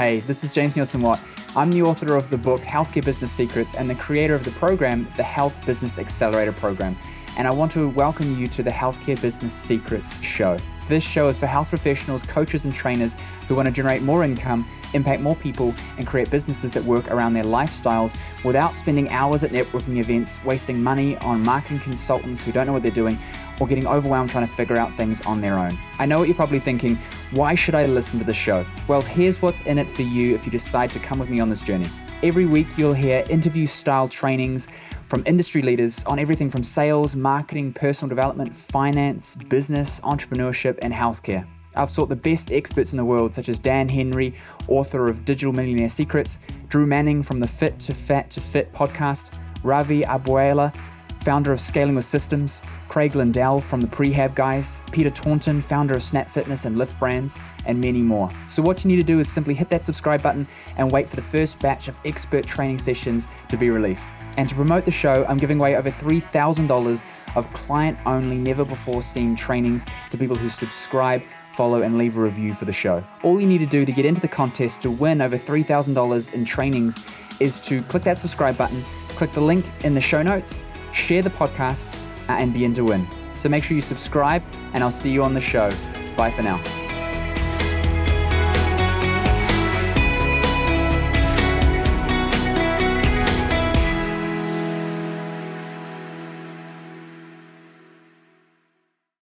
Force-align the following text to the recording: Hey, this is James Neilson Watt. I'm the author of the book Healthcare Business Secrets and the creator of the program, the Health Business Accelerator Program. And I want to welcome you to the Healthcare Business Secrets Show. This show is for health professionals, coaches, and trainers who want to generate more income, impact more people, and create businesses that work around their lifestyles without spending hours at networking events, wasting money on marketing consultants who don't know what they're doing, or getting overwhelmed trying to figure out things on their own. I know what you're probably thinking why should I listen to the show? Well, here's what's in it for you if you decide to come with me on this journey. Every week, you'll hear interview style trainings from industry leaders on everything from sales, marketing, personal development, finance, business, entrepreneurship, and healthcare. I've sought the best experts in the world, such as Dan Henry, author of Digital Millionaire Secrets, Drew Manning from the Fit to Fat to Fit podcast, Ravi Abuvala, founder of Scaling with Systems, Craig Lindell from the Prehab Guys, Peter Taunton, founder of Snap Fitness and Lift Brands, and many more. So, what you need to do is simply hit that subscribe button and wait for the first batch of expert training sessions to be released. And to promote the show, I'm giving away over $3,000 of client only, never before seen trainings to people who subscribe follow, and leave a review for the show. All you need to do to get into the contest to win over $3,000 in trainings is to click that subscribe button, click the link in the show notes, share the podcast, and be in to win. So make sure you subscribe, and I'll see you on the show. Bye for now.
Hey, 0.00 0.20
this 0.20 0.42
is 0.42 0.50
James 0.50 0.76
Neilson 0.76 1.02
Watt. 1.02 1.20
I'm 1.54 1.70
the 1.70 1.82
author 1.82 2.16
of 2.16 2.30
the 2.30 2.38
book 2.38 2.62
Healthcare 2.62 3.04
Business 3.04 3.30
Secrets 3.30 3.74
and 3.74 3.90
the 3.90 3.94
creator 3.94 4.34
of 4.34 4.46
the 4.46 4.50
program, 4.52 5.06
the 5.14 5.22
Health 5.22 5.66
Business 5.66 5.98
Accelerator 5.98 6.52
Program. 6.52 6.96
And 7.36 7.46
I 7.46 7.50
want 7.50 7.70
to 7.72 7.90
welcome 7.90 8.34
you 8.34 8.48
to 8.48 8.62
the 8.62 8.70
Healthcare 8.70 9.20
Business 9.20 9.52
Secrets 9.52 10.18
Show. 10.22 10.56
This 10.90 11.04
show 11.04 11.28
is 11.28 11.38
for 11.38 11.46
health 11.46 11.68
professionals, 11.68 12.24
coaches, 12.24 12.64
and 12.64 12.74
trainers 12.74 13.14
who 13.46 13.54
want 13.54 13.66
to 13.66 13.72
generate 13.72 14.02
more 14.02 14.24
income, 14.24 14.68
impact 14.92 15.22
more 15.22 15.36
people, 15.36 15.72
and 15.98 16.04
create 16.04 16.28
businesses 16.32 16.72
that 16.72 16.82
work 16.82 17.08
around 17.12 17.32
their 17.32 17.44
lifestyles 17.44 18.16
without 18.44 18.74
spending 18.74 19.08
hours 19.10 19.44
at 19.44 19.52
networking 19.52 19.98
events, 19.98 20.44
wasting 20.44 20.82
money 20.82 21.16
on 21.18 21.44
marketing 21.44 21.78
consultants 21.78 22.42
who 22.42 22.50
don't 22.50 22.66
know 22.66 22.72
what 22.72 22.82
they're 22.82 22.90
doing, 22.90 23.16
or 23.60 23.68
getting 23.68 23.86
overwhelmed 23.86 24.30
trying 24.30 24.48
to 24.48 24.52
figure 24.52 24.76
out 24.76 24.92
things 24.96 25.20
on 25.20 25.40
their 25.40 25.56
own. 25.60 25.78
I 26.00 26.06
know 26.06 26.18
what 26.18 26.26
you're 26.26 26.34
probably 26.34 26.58
thinking 26.58 26.96
why 27.30 27.54
should 27.54 27.76
I 27.76 27.86
listen 27.86 28.18
to 28.18 28.24
the 28.24 28.34
show? 28.34 28.66
Well, 28.88 29.00
here's 29.00 29.40
what's 29.40 29.60
in 29.60 29.78
it 29.78 29.88
for 29.88 30.02
you 30.02 30.34
if 30.34 30.44
you 30.44 30.50
decide 30.50 30.90
to 30.90 30.98
come 30.98 31.20
with 31.20 31.30
me 31.30 31.38
on 31.38 31.48
this 31.48 31.60
journey. 31.60 31.88
Every 32.24 32.44
week, 32.44 32.66
you'll 32.76 32.92
hear 32.92 33.24
interview 33.30 33.66
style 33.66 34.06
trainings 34.08 34.68
from 35.06 35.22
industry 35.26 35.62
leaders 35.62 36.04
on 36.04 36.18
everything 36.18 36.50
from 36.50 36.62
sales, 36.62 37.16
marketing, 37.16 37.72
personal 37.72 38.10
development, 38.10 38.54
finance, 38.54 39.36
business, 39.36 40.00
entrepreneurship, 40.00 40.78
and 40.80 40.92
healthcare. 40.92 41.46
I've 41.74 41.90
sought 41.90 42.08
the 42.08 42.16
best 42.16 42.50
experts 42.50 42.92
in 42.92 42.96
the 42.96 43.04
world, 43.04 43.34
such 43.34 43.48
as 43.48 43.58
Dan 43.58 43.88
Henry, 43.88 44.34
author 44.68 45.08
of 45.08 45.24
Digital 45.24 45.52
Millionaire 45.52 45.88
Secrets, 45.88 46.38
Drew 46.68 46.86
Manning 46.86 47.22
from 47.22 47.40
the 47.40 47.46
Fit 47.46 47.78
to 47.80 47.94
Fat 47.94 48.30
to 48.30 48.40
Fit 48.40 48.72
podcast, 48.72 49.30
Ravi 49.62 50.02
Abuvala, 50.02 50.74
founder 51.20 51.52
of 51.52 51.60
Scaling 51.60 51.94
with 51.94 52.04
Systems, 52.04 52.62
Craig 52.88 53.14
Lindell 53.14 53.60
from 53.60 53.80
the 53.80 53.86
Prehab 53.86 54.34
Guys, 54.34 54.80
Peter 54.90 55.10
Taunton, 55.10 55.60
founder 55.60 55.94
of 55.94 56.02
Snap 56.02 56.28
Fitness 56.28 56.64
and 56.64 56.78
Lift 56.78 56.98
Brands, 56.98 57.40
and 57.66 57.80
many 57.80 58.02
more. 58.02 58.30
So, 58.46 58.62
what 58.62 58.84
you 58.84 58.88
need 58.88 58.96
to 58.96 59.02
do 59.02 59.20
is 59.20 59.30
simply 59.30 59.54
hit 59.54 59.68
that 59.70 59.84
subscribe 59.84 60.22
button 60.22 60.46
and 60.76 60.90
wait 60.90 61.08
for 61.08 61.16
the 61.16 61.22
first 61.22 61.58
batch 61.60 61.88
of 61.88 61.98
expert 62.04 62.46
training 62.46 62.78
sessions 62.78 63.28
to 63.48 63.56
be 63.56 63.70
released. 63.70 64.08
And 64.36 64.48
to 64.48 64.54
promote 64.54 64.84
the 64.84 64.90
show, 64.90 65.24
I'm 65.28 65.38
giving 65.38 65.58
away 65.58 65.76
over 65.76 65.90
$3,000 65.90 67.02
of 67.36 67.52
client 67.52 67.98
only, 68.06 68.36
never 68.36 68.64
before 68.64 69.02
seen 69.02 69.36
trainings 69.36 69.84
to 70.10 70.18
people 70.18 70.36
who 70.36 70.48
subscribe 70.48 71.22
follow, 71.50 71.82
and 71.82 71.98
leave 71.98 72.16
a 72.16 72.20
review 72.20 72.54
for 72.54 72.64
the 72.64 72.72
show. 72.72 73.04
All 73.22 73.40
you 73.40 73.46
need 73.46 73.58
to 73.58 73.66
do 73.66 73.84
to 73.84 73.92
get 73.92 74.06
into 74.06 74.20
the 74.20 74.28
contest 74.28 74.82
to 74.82 74.90
win 74.90 75.20
over 75.20 75.36
$3,000 75.36 76.34
in 76.34 76.44
trainings 76.44 77.04
is 77.40 77.58
to 77.60 77.82
click 77.82 78.02
that 78.04 78.18
subscribe 78.18 78.56
button, 78.56 78.82
click 79.10 79.32
the 79.32 79.40
link 79.40 79.66
in 79.84 79.94
the 79.94 80.00
show 80.00 80.22
notes, 80.22 80.62
share 80.92 81.22
the 81.22 81.30
podcast, 81.30 81.94
and 82.28 82.52
be 82.52 82.64
in 82.64 82.74
to 82.74 82.84
win. 82.84 83.06
So 83.34 83.48
make 83.48 83.64
sure 83.64 83.74
you 83.74 83.80
subscribe, 83.80 84.42
and 84.74 84.84
I'll 84.84 84.90
see 84.90 85.10
you 85.10 85.22
on 85.24 85.34
the 85.34 85.40
show. 85.40 85.70
Bye 86.16 86.30
for 86.30 86.42
now. 86.42 86.79